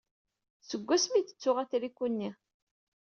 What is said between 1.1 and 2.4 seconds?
i d-tuɣ atriku-nni?